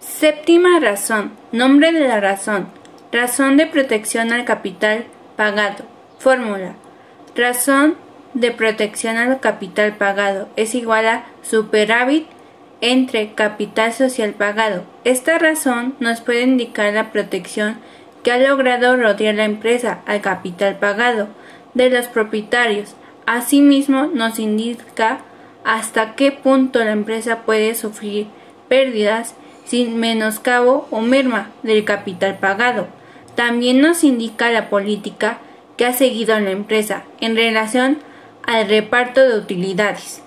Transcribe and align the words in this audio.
Séptima 0.00 0.80
razón. 0.80 1.32
Nombre 1.52 1.92
de 1.92 2.08
la 2.08 2.20
razón. 2.20 2.68
Razón 3.12 3.58
de 3.58 3.66
protección 3.66 4.32
al 4.32 4.46
capital 4.46 5.04
pagado. 5.36 5.84
Fórmula. 6.18 6.74
Razón 7.36 7.96
de 8.32 8.50
protección 8.50 9.18
al 9.18 9.40
capital 9.40 9.96
pagado 9.96 10.48
es 10.56 10.74
igual 10.74 11.06
a 11.06 11.24
superávit 11.42 12.26
entre 12.80 13.34
capital 13.34 13.92
social 13.92 14.32
pagado. 14.32 14.84
Esta 15.04 15.38
razón 15.38 15.94
nos 16.00 16.22
puede 16.22 16.42
indicar 16.44 16.94
la 16.94 17.12
protección 17.12 17.76
que 18.22 18.32
ha 18.32 18.38
logrado 18.38 18.96
rodear 18.96 19.34
la 19.34 19.44
empresa 19.44 20.00
al 20.06 20.22
capital 20.22 20.78
pagado 20.78 21.28
de 21.74 21.90
los 21.90 22.06
propietarios. 22.06 22.94
Asimismo, 23.26 24.06
nos 24.06 24.38
indica 24.38 25.18
hasta 25.62 26.14
qué 26.14 26.32
punto 26.32 26.78
la 26.78 26.92
empresa 26.92 27.42
puede 27.42 27.74
sufrir 27.74 28.28
pérdidas 28.68 29.34
sin 29.70 30.00
menoscabo 30.00 30.88
o 30.90 31.00
merma 31.00 31.52
del 31.62 31.84
capital 31.84 32.38
pagado. 32.38 32.88
También 33.36 33.80
nos 33.80 34.02
indica 34.02 34.50
la 34.50 34.68
política 34.68 35.38
que 35.76 35.86
ha 35.86 35.92
seguido 35.92 36.38
la 36.40 36.50
empresa 36.50 37.04
en 37.20 37.36
relación 37.36 37.98
al 38.44 38.68
reparto 38.68 39.20
de 39.20 39.38
utilidades. 39.38 40.24